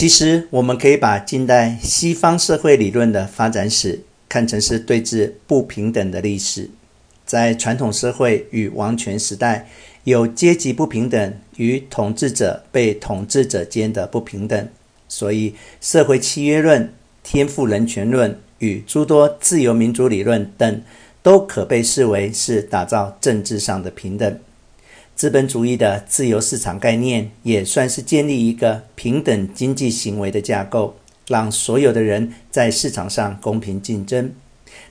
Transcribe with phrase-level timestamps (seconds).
[0.00, 6.70] 其实，我们可以把近代西方社会理论的发展史看成是对峙不平等的历史。
[7.26, 9.68] 在传统社会与王权时代，
[10.04, 14.66] 有阶级不平等与统治者被统治者间的不平等，
[15.06, 16.90] 所以社会契约论、
[17.22, 20.80] 天赋人权论与诸多自由民主理论等，
[21.22, 24.40] 都可被视为是打造政治上的平等。
[25.20, 30.96] 资本主义的自由市场概念也算是建立一个平等经济行为的架构，
[31.28, 34.32] 让所有的人在市场上公平竞争。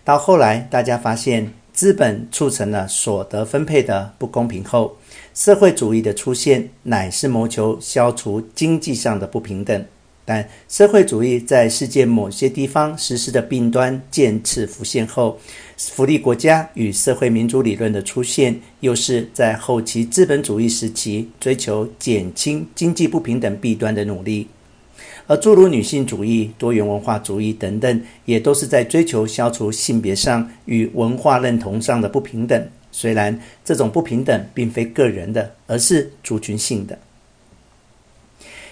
[0.03, 4.97] 到后来，大家发现资本促成了所得分配的不公平后，
[5.33, 9.83] 社会主义的出现乃是谋求消除经济上的不平等。
[10.29, 15.39] 但社会主义在世界某些地方实施的弊端渐次浮现后，
[15.75, 24.47] 福利国家与社会民主理论的出现，又是在后期资本主义时期追求减轻经济不平等弊端的努力。
[25.25, 32.67] 而诸如女性主义、多元文化主义等等，也都是在追求消除性别上与文化认同上的不平等。
[32.91, 36.99] 虽然这种不平等并非个人的，而是族群性的。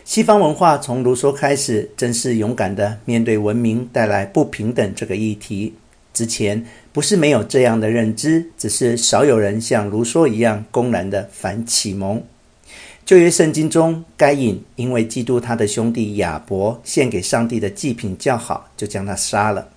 [0.08, 5.74] 西方文化从卢梭开始，正式勇敢地面对文明带来不平等这个议题。
[6.14, 12.24] 之前不是没有这样的认知，只是少有人像卢梭一样公然地反启蒙。
[13.06, 19.68] 旧约圣经中，该隐因为嫉妒他的兄弟亚伯献给上帝的祭品较好，就将他杀了。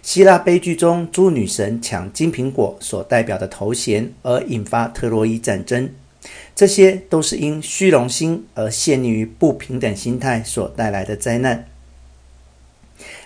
[0.00, 5.90] 希腊悲剧中，诸女神抢金苹果所代表的头衔，而引发特洛伊战争。
[6.54, 11.66] 这些都是因虚荣心而陷溺于不平等心态所带来的灾难。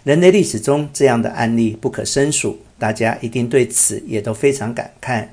[0.05, 5.29] 人类历史中这样的案例不可胜数，大家一定对此也都非常感慨。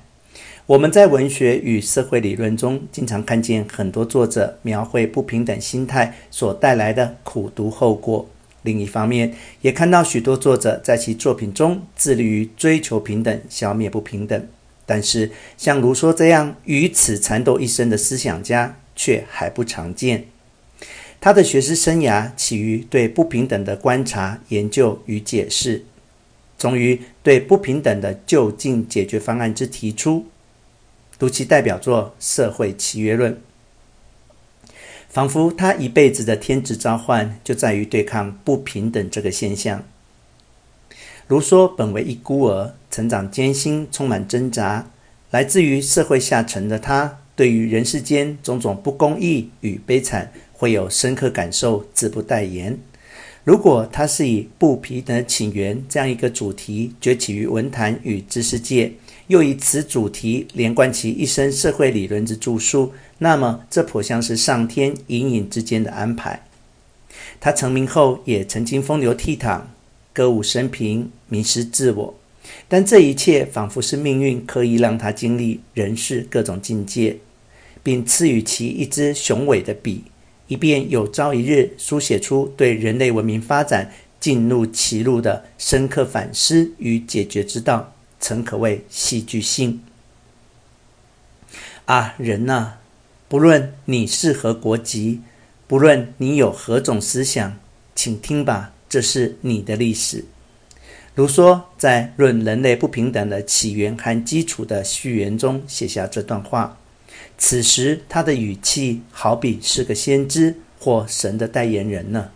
[0.65, 8.27] 我们在文学与社会理论中，经常看见很多作者描绘不平等心态所带来的苦毒后果。
[8.63, 14.47] 另一方面，也看到许多作者在其作品中致力于追求平等，消灭不平等。
[14.85, 20.25] 但是，像卢梭这样与此缠斗一生的思想家却还不常见。
[21.21, 25.85] 他的学识生涯起于对不平等的观察、研究与解释，
[26.57, 30.25] 终于对不平等的就近解决方案之提出。
[31.17, 33.33] 读其代表作《社会契约论》，
[35.07, 39.85] 仿佛他一辈子的天职召唤就在于对抗不平等这个现象。
[41.33, 44.85] 如说本为一孤儿，成长艰辛，充满挣扎。
[45.31, 52.77] 来自于社会下层的他，对于人世间种种不公义与悲惨，会有深刻感受，自不待言。
[53.43, 58.93] 如果他是以不平等起源这样一个主题崛起于文坛与知识界，
[59.25, 66.43] 又以此主题连贯其一生社会理论之著述，那么这颇像是上天隐隐之间的安排。
[67.39, 69.61] 他成名后，也曾经风流倜傥。
[70.13, 72.15] 歌舞升平，迷失自我，
[72.67, 77.17] 但这一切仿佛是命运刻意让他经历人世各种境界，
[77.81, 80.03] 并赐予其一支雄伟的笔，
[80.47, 89.81] 以便有朝一日书写出对人类文明发展进入歧路的深刻反思与解决之道，诚可谓戏剧性。
[91.85, 92.75] 啊，人呐，
[93.27, 95.21] 不论你是何国籍，
[95.67, 97.57] 不论你有何种思想，
[97.95, 98.71] 请听吧。
[98.93, 100.23] 这是你的历史。
[101.15, 106.77] 卢梭在《论人类不平等的起源和基础》的序言中写下这段话。
[107.35, 112.29] 此时他的语气好比是个先知或神的代言人呢。